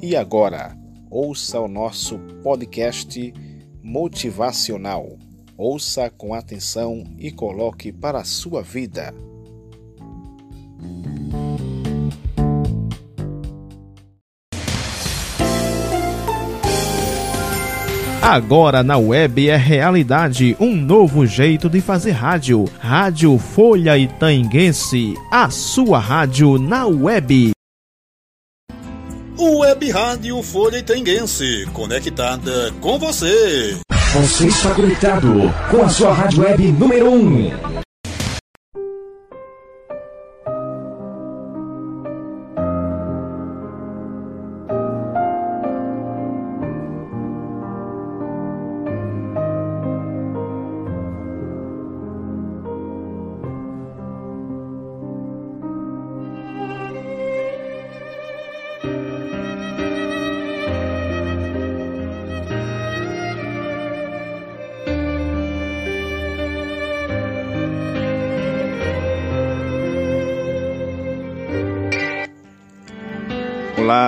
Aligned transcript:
E 0.00 0.14
agora, 0.14 0.76
ouça 1.10 1.60
o 1.60 1.66
nosso 1.66 2.18
podcast 2.42 3.34
motivacional. 3.82 5.18
Ouça 5.56 6.08
com 6.08 6.32
atenção 6.34 7.02
e 7.18 7.32
coloque 7.32 7.90
para 7.92 8.20
a 8.20 8.24
sua 8.24 8.62
vida. 8.62 9.12
Agora 18.22 18.82
na 18.82 18.98
web 18.98 19.48
é 19.48 19.56
realidade 19.56 20.54
um 20.60 20.76
novo 20.76 21.26
jeito 21.26 21.68
de 21.68 21.80
fazer 21.80 22.12
rádio. 22.12 22.66
Rádio 22.78 23.36
Folha 23.38 23.96
Itaenguense, 23.96 25.14
a 25.32 25.50
sua 25.50 25.98
rádio 25.98 26.58
na 26.58 26.86
web. 26.86 27.57
Web 29.40 29.90
Rádio 29.90 30.42
Folha 30.42 30.78
Itaenguense, 30.78 31.66
conectada 31.72 32.72
com 32.80 32.98
você. 32.98 33.78
Você 34.14 34.48
está 34.48 34.74
conectado 34.74 35.32
com 35.70 35.82
a 35.82 35.88
sua 35.88 36.12
rádio 36.12 36.42
web 36.42 36.72
número 36.72 37.10
1. 37.10 37.16
Um. 37.16 37.87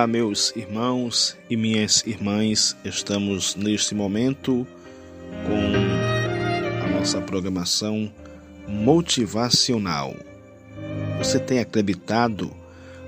Olá, 0.01 0.07
meus 0.07 0.51
irmãos 0.55 1.37
e 1.47 1.55
minhas 1.55 2.03
irmãs, 2.07 2.75
estamos 2.83 3.55
neste 3.55 3.93
momento 3.93 4.65
com 5.45 6.83
a 6.83 6.89
nossa 6.97 7.21
programação 7.21 8.11
motivacional. 8.67 10.15
Você 11.19 11.37
tem 11.37 11.59
acreditado 11.59 12.51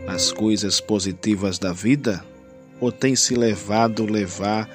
nas 0.06 0.32
coisas 0.32 0.80
positivas 0.80 1.58
da 1.58 1.74
vida 1.74 2.24
ou 2.80 2.92
tem 2.92 3.16
se 3.16 3.34
levado 3.34 4.06
levar 4.06 4.70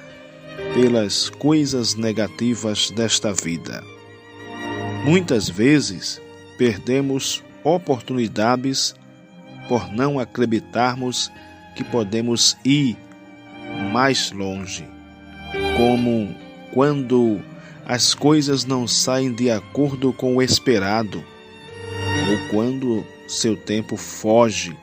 pelas 0.73 1.29
coisas 1.29 1.95
negativas 1.95 2.91
desta 2.91 3.31
vida? 3.31 3.81
Muitas 5.05 5.47
vezes 5.47 6.21
perdemos 6.57 7.41
oportunidades 7.63 8.93
por 9.69 9.89
não 9.93 10.19
acreditarmos 10.19 11.31
que 11.75 11.83
podemos 11.83 12.57
ir 12.63 12.97
mais 13.91 14.31
longe, 14.31 14.87
como 15.77 16.35
quando 16.73 17.41
as 17.85 18.13
coisas 18.13 18.65
não 18.65 18.87
saem 18.87 19.33
de 19.33 19.49
acordo 19.49 20.13
com 20.13 20.35
o 20.35 20.41
esperado, 20.41 21.23
ou 22.29 22.49
quando 22.49 23.05
seu 23.27 23.55
tempo 23.55 23.97
foge 23.97 24.77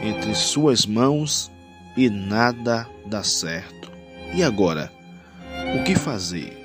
entre 0.00 0.34
suas 0.34 0.86
mãos 0.86 1.50
e 1.96 2.10
nada 2.10 2.88
dá 3.06 3.22
certo. 3.22 3.90
E 4.34 4.42
agora? 4.42 4.92
O 5.74 5.82
que 5.82 5.94
fazer? 5.94 6.56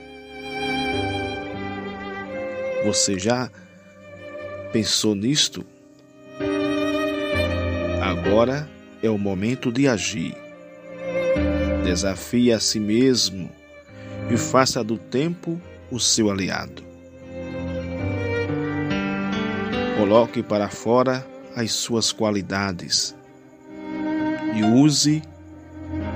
Você 2.86 3.18
já 3.18 3.50
pensou 4.72 5.16
nisto? 5.16 5.66
Agora 8.02 8.70
é 9.02 9.10
o 9.10 9.18
momento 9.18 9.72
de 9.72 9.88
agir. 9.88 10.36
Desafie 11.84 12.52
a 12.52 12.60
si 12.60 12.80
mesmo 12.80 13.50
e 14.30 14.38
faça 14.38 14.84
do 14.84 14.98
tempo 14.98 15.60
o 15.90 16.00
seu 16.00 16.30
aliado. 16.30 16.84
Coloque 19.98 20.42
para 20.42 20.70
fora 20.70 21.26
as 21.56 21.72
suas 21.72 22.12
qualidades 22.12 23.16
e 24.56 24.64
use 24.64 25.22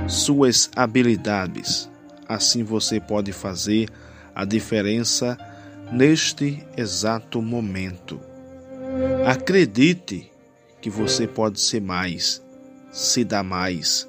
suas 0.07 0.69
habilidades. 0.75 1.89
Assim 2.27 2.63
você 2.63 2.99
pode 2.99 3.31
fazer 3.31 3.89
a 4.33 4.45
diferença 4.45 5.37
neste 5.91 6.65
exato 6.75 7.41
momento. 7.41 8.19
Acredite 9.25 10.31
que 10.81 10.89
você 10.89 11.27
pode 11.27 11.59
ser 11.59 11.81
mais 11.81 12.44
se 12.95 13.25
dá 13.25 13.43
mais. 13.43 14.07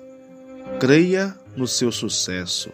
Creia 0.79 1.37
no 1.57 1.67
seu 1.67 1.91
sucesso 1.91 2.71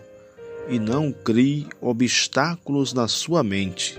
e 0.69 0.79
não 0.79 1.11
crie 1.11 1.67
obstáculos 1.81 2.93
na 2.93 3.09
sua 3.09 3.43
mente. 3.43 3.99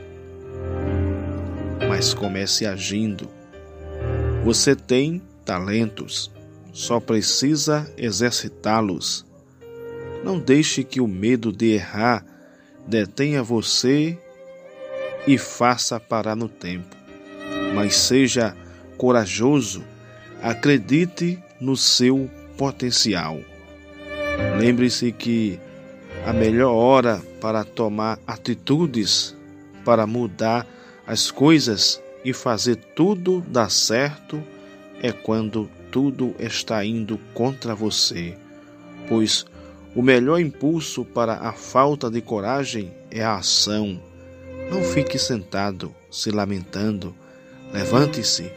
Mas 1.90 2.14
comece 2.14 2.68
agindo. 2.68 3.28
Você 4.46 4.76
tem 4.76 5.24
talentos, 5.44 6.32
só 6.72 7.00
precisa 7.00 7.92
exercitá-los. 7.98 9.26
Não 10.24 10.40
deixe 10.40 10.84
que 10.84 11.02
o 11.02 11.08
medo 11.08 11.52
de 11.52 11.72
errar 11.72 12.24
detenha 12.88 13.42
você 13.42 14.20
e 15.26 15.36
faça 15.36 16.00
parar 16.00 16.36
no 16.36 16.48
tempo. 16.48 16.96
Mas 17.74 17.96
seja 17.96 18.56
corajoso, 18.98 19.84
acredite 20.44 21.42
no 21.64 21.78
seu 21.78 22.30
potencial. 22.58 23.40
Lembre-se 24.60 25.14
que 25.14 25.58
a 26.26 26.34
melhor 26.34 26.74
hora 26.74 27.22
para 27.40 27.64
tomar 27.64 28.20
atitudes, 28.28 29.36
para 29.86 30.06
mudar 30.06 30.68
as 31.08 31.32
coisas 31.32 32.04
e 32.24 32.34
fazer 32.34 32.76
tudo 32.76 33.42
dar 33.48 33.72
certo 33.72 34.44
é 35.02 35.12
quando 35.12 35.70
tudo 35.90 36.36
está 36.38 36.84
indo 36.84 37.18
contra 37.34 37.74
você, 37.74 38.38
pois 39.08 39.46
o 39.96 40.02
melhor 40.02 40.40
impulso 40.40 41.06
para 41.06 41.36
a 41.36 41.54
falta 41.54 42.10
de 42.10 42.22
coragem 42.22 42.92
é 43.10 43.24
a 43.24 43.36
ação. 43.36 44.02
Não 44.70 44.84
fique 44.84 45.18
sentado 45.18 45.94
se 46.12 46.30
lamentando. 46.30 47.16
Levante-se 47.72 48.52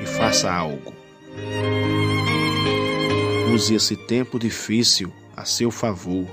e 0.00 0.06
faça 0.06 0.52
algo. 0.52 0.92
Use 3.56 3.74
esse 3.74 3.96
tempo 3.96 4.38
difícil 4.38 5.10
a 5.34 5.46
seu 5.46 5.70
favor. 5.70 6.26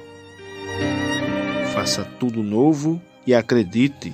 Faça 1.74 2.04
tudo 2.20 2.44
novo 2.44 3.02
e 3.26 3.34
acredite 3.34 4.14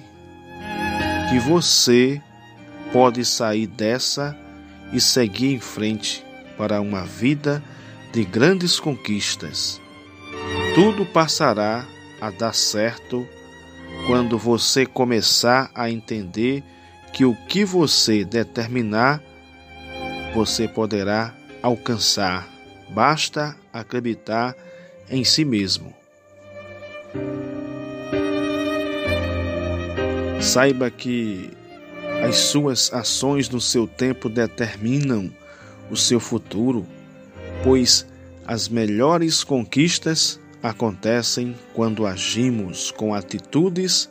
que 1.27 1.39
você 1.39 2.21
pode 2.93 3.25
sair 3.25 3.65
dessa 3.65 4.37
e 4.93 5.01
seguir 5.01 5.55
em 5.55 5.59
frente 5.59 6.23
para 6.55 6.79
uma 6.81 7.03
vida 7.03 7.63
de 8.13 8.23
grandes 8.23 8.79
conquistas. 8.79 9.81
Tudo 10.75 11.03
passará 11.03 11.87
a 12.21 12.29
dar 12.29 12.53
certo 12.53 13.27
quando 14.05 14.37
você 14.37 14.85
começar 14.85 15.71
a 15.73 15.89
entender 15.89 16.63
que 17.11 17.25
o 17.25 17.35
que 17.47 17.65
você 17.65 18.23
determinar, 18.23 19.19
você 20.35 20.67
poderá 20.67 21.33
alcançar 21.63 22.58
Basta 22.89 23.55
acreditar 23.71 24.55
em 25.09 25.23
si 25.23 25.45
mesmo. 25.45 25.93
Saiba 30.41 30.89
que 30.89 31.51
as 32.25 32.37
suas 32.37 32.91
ações 32.93 33.49
no 33.49 33.61
seu 33.61 33.87
tempo 33.87 34.29
determinam 34.29 35.31
o 35.89 35.95
seu 35.95 36.19
futuro, 36.19 36.85
pois 37.63 38.05
as 38.45 38.67
melhores 38.67 39.43
conquistas 39.43 40.39
acontecem 40.61 41.55
quando 41.73 42.05
agimos 42.05 42.91
com 42.91 43.13
atitudes 43.13 44.09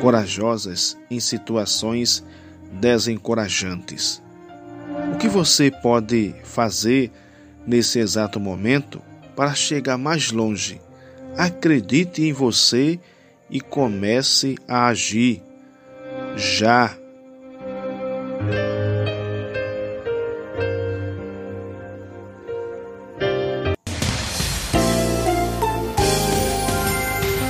corajosas 0.00 0.96
em 1.10 1.20
situações 1.20 2.24
desencorajantes. 2.72 4.22
O 5.14 5.18
que 5.18 5.28
você 5.28 5.70
pode 5.70 6.34
fazer 6.44 7.10
nesse 7.66 7.98
exato 7.98 8.38
momento 8.38 9.02
para 9.34 9.54
chegar 9.54 9.98
mais 9.98 10.30
longe. 10.30 10.80
Acredite 11.36 12.22
em 12.22 12.32
você 12.32 12.98
e 13.50 13.60
comece 13.60 14.56
a 14.66 14.86
agir 14.86 15.42
já. 16.36 16.96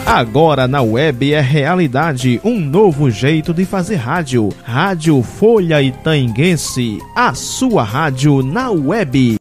Agora 0.07 0.67
na 0.67 0.81
web 0.81 1.35
é 1.35 1.41
realidade, 1.41 2.41
um 2.43 2.59
novo 2.59 3.11
jeito 3.11 3.53
de 3.53 3.65
fazer 3.65 3.97
rádio. 3.97 4.49
Rádio 4.65 5.21
Folha 5.23 5.83
Itanguense, 5.83 6.99
a 7.15 7.35
sua 7.35 7.83
rádio 7.83 8.43
na 8.43 8.71
web. 8.71 9.37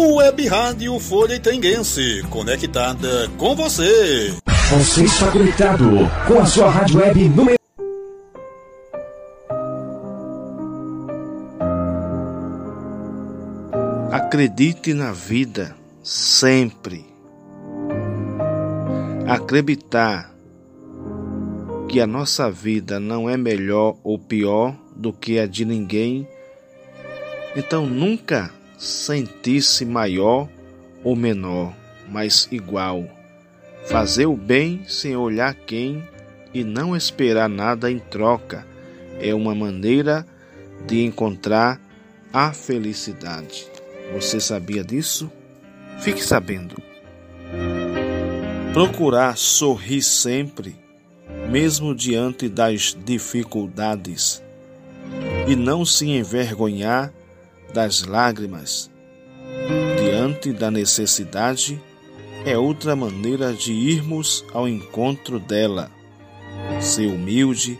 Web 0.00 0.48
Rádio 0.48 0.98
Folha 0.98 1.34
Itaenguense, 1.34 2.22
conectada 2.30 3.28
com 3.36 3.54
você. 3.54 4.34
Você 4.70 5.04
está 5.04 5.30
conectado 5.30 5.90
com 6.26 6.40
a 6.40 6.46
sua 6.46 6.70
rádio 6.70 7.00
web 7.00 7.28
número 7.28 7.60
Acredite 14.10 14.94
na 14.94 15.12
vida 15.12 15.76
sempre. 16.02 17.04
Acreditar 19.28 20.34
que 21.88 22.00
a 22.00 22.06
nossa 22.06 22.50
vida 22.50 22.98
não 22.98 23.28
é 23.28 23.36
melhor 23.36 23.98
ou 24.02 24.18
pior 24.18 24.74
do 24.96 25.12
que 25.12 25.38
a 25.38 25.46
de 25.46 25.64
ninguém, 25.64 26.26
então 27.54 27.86
nunca 27.86 28.50
sentir-se 28.80 29.84
maior 29.84 30.48
ou 31.04 31.14
menor, 31.14 31.74
mas 32.08 32.48
igual. 32.50 33.04
Fazer 33.84 34.24
o 34.24 34.36
bem 34.36 34.82
sem 34.88 35.14
olhar 35.14 35.54
quem 35.54 36.02
e 36.54 36.64
não 36.64 36.96
esperar 36.96 37.48
nada 37.48 37.90
em 37.90 37.98
troca 37.98 38.66
é 39.20 39.34
uma 39.34 39.54
maneira 39.54 40.26
de 40.86 41.04
encontrar 41.04 41.78
a 42.32 42.52
felicidade. 42.54 43.66
Você 44.14 44.40
sabia 44.40 44.82
disso? 44.82 45.30
Fique 46.00 46.24
sabendo. 46.24 46.76
Procurar 48.72 49.36
sorrir 49.36 50.00
sempre, 50.00 50.74
mesmo 51.50 51.94
diante 51.94 52.48
das 52.48 52.96
dificuldades, 53.04 54.42
e 55.46 55.54
não 55.54 55.84
se 55.84 56.08
envergonhar 56.08 57.12
das 57.70 58.02
lágrimas 58.02 58.90
diante 59.98 60.52
da 60.52 60.70
necessidade 60.70 61.80
é 62.44 62.56
outra 62.56 62.96
maneira 62.96 63.52
de 63.52 63.72
irmos 63.72 64.44
ao 64.52 64.68
encontro 64.68 65.38
dela. 65.38 65.90
Ser 66.80 67.06
humilde, 67.06 67.78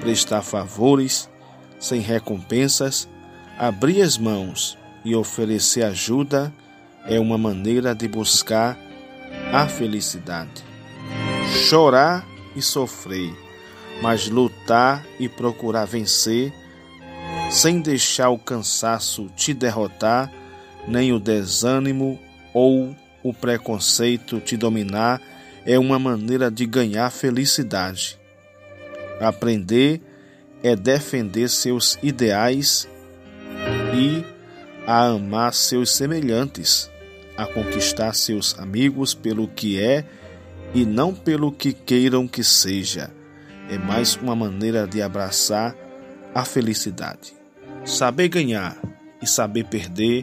prestar 0.00 0.42
favores 0.42 1.28
sem 1.78 2.00
recompensas, 2.00 3.08
abrir 3.58 4.02
as 4.02 4.16
mãos 4.16 4.78
e 5.04 5.14
oferecer 5.14 5.84
ajuda 5.84 6.52
é 7.04 7.18
uma 7.18 7.38
maneira 7.38 7.94
de 7.94 8.06
buscar 8.06 8.78
a 9.52 9.66
felicidade. 9.68 10.64
Chorar 11.68 12.26
e 12.54 12.62
sofrer, 12.62 13.34
mas 14.02 14.28
lutar 14.28 15.04
e 15.18 15.28
procurar 15.28 15.86
vencer, 15.86 16.52
sem 17.50 17.80
deixar 17.80 18.28
o 18.28 18.38
cansaço 18.38 19.30
te 19.34 19.54
derrotar, 19.54 20.30
nem 20.86 21.12
o 21.12 21.18
desânimo 21.18 22.18
ou 22.52 22.94
o 23.22 23.32
preconceito 23.32 24.40
te 24.40 24.56
dominar, 24.56 25.20
é 25.64 25.78
uma 25.78 25.98
maneira 25.98 26.50
de 26.50 26.66
ganhar 26.66 27.10
felicidade. 27.10 28.18
Aprender 29.20 30.00
é 30.62 30.76
defender 30.76 31.48
seus 31.48 31.98
ideais 32.02 32.88
e 33.94 34.24
a 34.86 35.06
amar 35.06 35.52
seus 35.52 35.90
semelhantes, 35.90 36.90
a 37.36 37.46
conquistar 37.46 38.14
seus 38.14 38.58
amigos 38.58 39.14
pelo 39.14 39.48
que 39.48 39.80
é 39.80 40.04
e 40.74 40.84
não 40.84 41.14
pelo 41.14 41.50
que 41.50 41.72
queiram 41.72 42.28
que 42.28 42.44
seja. 42.44 43.10
É 43.70 43.78
mais 43.78 44.16
uma 44.16 44.34
maneira 44.34 44.86
de 44.86 45.02
abraçar 45.02 45.74
a 46.34 46.44
felicidade. 46.44 47.37
Saber 47.88 48.28
ganhar 48.28 48.76
e 49.20 49.26
saber 49.26 49.64
perder 49.64 50.22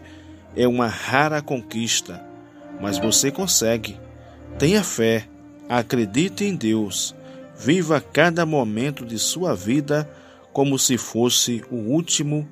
é 0.55 0.67
uma 0.67 0.87
rara 0.87 1.41
conquista, 1.41 2.23
mas 2.79 2.99
você 2.99 3.31
consegue. 3.31 3.99
Tenha 4.59 4.83
fé, 4.83 5.27
acredite 5.67 6.45
em 6.45 6.55
Deus, 6.55 7.15
viva 7.57 7.99
cada 7.99 8.45
momento 8.45 9.03
de 9.03 9.17
sua 9.17 9.55
vida 9.55 10.07
como 10.53 10.77
se 10.77 10.95
fosse 10.95 11.65
o 11.71 11.75
último. 11.75 12.47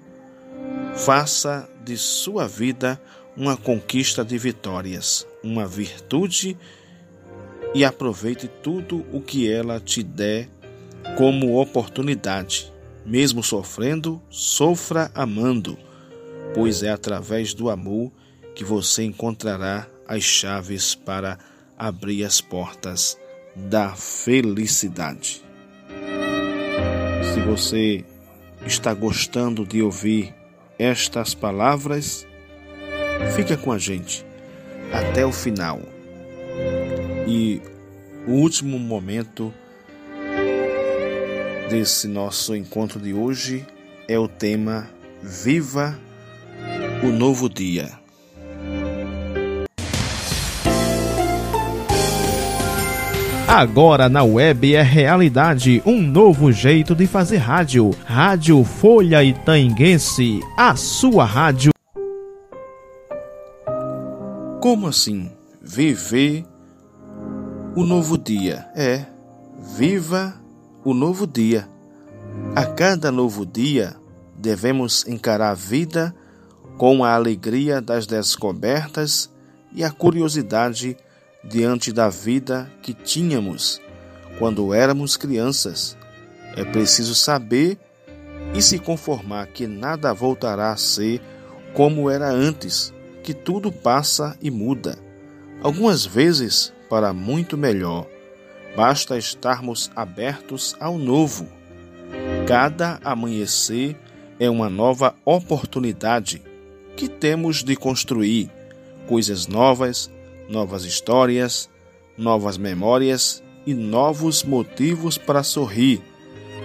Faça 0.95 1.69
de 1.85 1.95
sua 1.95 2.47
vida 2.47 2.99
uma 3.37 3.55
conquista 3.55 4.25
de 4.25 4.39
vitórias, 4.39 5.27
uma 5.43 5.67
virtude 5.67 6.57
e 7.75 7.85
aproveite 7.85 8.47
tudo 8.47 9.05
o 9.13 9.21
que 9.21 9.47
ela 9.47 9.79
te 9.79 10.01
der 10.01 10.49
como 11.15 11.61
oportunidade. 11.61 12.72
Mesmo 13.05 13.43
sofrendo, 13.43 14.21
sofra 14.29 15.11
amando, 15.13 15.77
pois 16.53 16.83
é 16.83 16.89
através 16.89 17.53
do 17.53 17.69
amor 17.69 18.11
que 18.55 18.63
você 18.63 19.03
encontrará 19.03 19.87
as 20.07 20.23
chaves 20.23 20.95
para 20.95 21.37
abrir 21.77 22.23
as 22.23 22.39
portas 22.39 23.17
da 23.55 23.95
felicidade. 23.95 25.43
Se 27.33 27.41
você 27.41 28.05
está 28.65 28.93
gostando 28.93 29.65
de 29.65 29.81
ouvir 29.81 30.33
estas 30.79 31.33
palavras, 31.33 32.25
fica 33.35 33.57
com 33.57 33.71
a 33.71 33.77
gente 33.77 34.25
até 34.91 35.25
o 35.25 35.31
final. 35.31 35.81
E 37.27 37.61
o 38.27 38.31
último 38.31 38.77
momento 38.79 39.53
desse 41.69 42.07
nosso 42.07 42.55
encontro 42.55 42.99
de 42.99 43.13
hoje 43.13 43.65
é 44.07 44.17
o 44.17 44.27
tema 44.27 44.89
Viva 45.21 45.97
o 47.03 47.07
Novo 47.07 47.49
Dia. 47.49 47.91
Agora 53.47 54.09
na 54.09 54.23
web 54.23 54.73
é 54.73 54.81
realidade 54.81 55.81
um 55.85 56.01
novo 56.01 56.51
jeito 56.51 56.95
de 56.95 57.05
fazer 57.05 57.37
rádio. 57.37 57.91
Rádio 58.05 58.63
Folha 58.63 59.23
Itaenguense, 59.23 60.39
a 60.57 60.75
sua 60.75 61.23
rádio. 61.23 61.71
Como 64.59 64.87
assim? 64.87 65.31
Viver 65.61 66.45
o 67.75 67.83
novo 67.83 68.17
dia. 68.17 68.65
É, 68.75 69.05
viva 69.77 70.42
o 70.83 70.93
novo 70.93 71.25
dia. 71.25 71.67
A 72.55 72.65
cada 72.65 73.11
novo 73.11 73.45
dia, 73.45 73.95
devemos 74.35 75.07
encarar 75.07 75.51
a 75.51 75.53
vida 75.53 76.13
com 76.77 77.03
a 77.03 77.13
alegria 77.13 77.81
das 77.81 78.05
descobertas 78.05 79.29
e 79.73 79.83
a 79.83 79.91
curiosidade 79.91 80.97
diante 81.43 81.91
da 81.91 82.09
vida 82.09 82.71
que 82.81 82.93
tínhamos 82.93 83.81
quando 84.39 84.73
éramos 84.73 85.15
crianças. 85.15 85.97
É 86.55 86.63
preciso 86.63 87.15
saber 87.15 87.77
e 88.53 88.61
se 88.61 88.77
conformar 88.77 89.47
que 89.47 89.65
nada 89.67 90.13
voltará 90.13 90.71
a 90.71 90.77
ser 90.77 91.21
como 91.73 92.09
era 92.09 92.29
antes, 92.29 92.93
que 93.23 93.33
tudo 93.33 93.71
passa 93.71 94.37
e 94.41 94.51
muda. 94.51 94.97
Algumas 95.61 96.05
vezes 96.05 96.73
para 96.89 97.13
muito 97.13 97.57
melhor. 97.57 98.07
Basta 98.75 99.17
estarmos 99.17 99.91
abertos 99.95 100.75
ao 100.79 100.97
novo. 100.97 101.47
Cada 102.47 102.99
amanhecer 103.03 103.95
é 104.39 104.49
uma 104.49 104.69
nova 104.69 105.15
oportunidade 105.23 106.41
que 106.95 107.07
temos 107.07 107.63
de 107.63 107.75
construir 107.75 108.49
coisas 109.07 109.47
novas, 109.47 110.11
novas 110.49 110.85
histórias, 110.85 111.69
novas 112.17 112.57
memórias 112.57 113.43
e 113.65 113.73
novos 113.75 114.43
motivos 114.43 115.17
para 115.19 115.43
sorrir. 115.43 116.01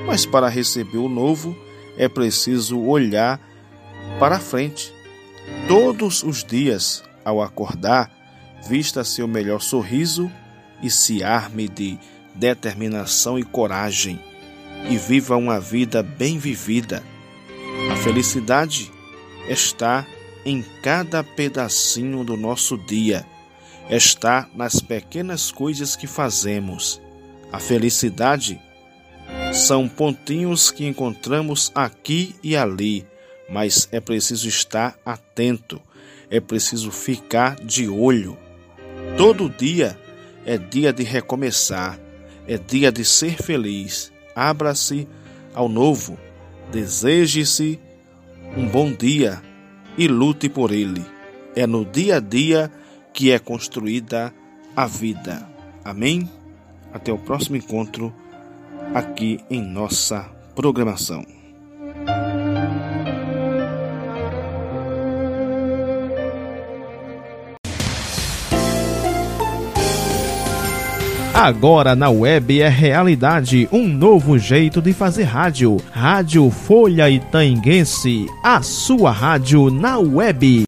Mas 0.07 0.25
para 0.25 0.49
receber 0.49 0.99
o 0.99 1.09
novo 1.09 1.57
é 1.97 2.09
preciso 2.09 2.81
olhar 2.81 3.39
para 4.19 4.39
frente. 4.39 4.93
Todos 5.67 6.23
os 6.23 6.43
dias, 6.43 7.05
ao 7.23 7.43
acordar, 7.43 8.11
vista 8.67 9.05
seu 9.05 9.29
melhor 9.29 9.61
sorriso 9.61 10.31
e 10.83 10.91
se 10.91 11.23
arme 11.23 11.69
de 11.69 11.99
determinação 12.35 13.39
e 13.39 13.43
coragem 13.43 14.21
e 14.89 14.97
viva 14.97 15.37
uma 15.37 15.61
vida 15.61 16.03
bem 16.03 16.39
vivida. 16.39 17.03
A 17.93 17.97
felicidade 17.97 18.91
está 19.49 20.07
em 20.45 20.65
cada 20.83 21.23
pedacinho 21.25 22.23
do 22.25 22.37
nosso 22.37 22.77
dia 22.77 23.27
está 23.97 24.49
nas 24.55 24.81
pequenas 24.81 25.51
coisas 25.51 25.97
que 25.97 26.07
fazemos. 26.07 27.01
A 27.51 27.59
felicidade 27.59 28.61
são 29.53 29.89
pontinhos 29.89 30.71
que 30.71 30.87
encontramos 30.87 31.73
aqui 31.75 32.35
e 32.43 32.57
ali, 32.57 33.07
mas 33.49 33.89
é 33.91 34.01
preciso 34.01 34.49
estar 34.49 34.99
atento, 35.05 35.81
é 36.31 36.41
preciso 36.41 36.91
ficar 36.91 37.57
de 37.57 37.89
olho. 37.89 38.37
Todo 39.17 39.49
dia 39.49 39.99
é 40.49 40.57
dia 40.57 40.95
de 40.95 41.03
recomeçar, 41.03 42.01
É 42.47 42.57
dia 42.57 42.91
de 42.91 43.05
ser 43.05 43.37
feliz. 43.43 44.11
Abra-se 44.35 45.07
ao 45.55 45.69
novo. 45.69 46.19
Deseje-se 46.73 47.79
um 48.57 48.67
bom 48.67 48.91
dia 48.91 49.43
e 49.99 50.09
lute 50.09 50.49
por 50.49 50.73
ele. 50.73 51.05
É 51.55 51.67
no 51.67 51.85
dia 51.85 52.17
a 52.17 52.21
dia 52.21 52.73
que 53.13 53.31
é 53.31 53.39
construída 53.39 54.33
a 54.75 54.87
vida. 54.87 55.47
Amém? 55.85 56.27
Até 56.91 57.13
o 57.13 57.19
próximo 57.19 57.57
encontro 57.57 58.15
aqui 58.95 59.41
em 59.51 59.61
nossa 59.61 60.23
programação. 60.55 61.38
Agora 71.39 71.95
na 71.95 72.11
web 72.11 72.61
é 72.61 72.69
realidade 72.69 73.69
um 73.71 73.87
novo 73.87 74.37
jeito 74.37 74.83
de 74.83 74.93
fazer 74.93 75.23
rádio. 75.23 75.77
Rádio 75.93 76.51
Folha 76.51 77.09
Itaenguense, 77.09 78.27
a 78.43 78.61
sua 78.61 79.13
rádio 79.13 79.71
na 79.71 79.99
web. 79.99 80.65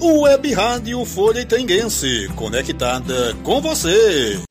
Web 0.00 0.52
Rádio 0.54 1.04
Folha 1.04 1.42
Itaenguense, 1.42 2.28
conectada 2.34 3.32
com 3.44 3.60
você. 3.60 4.42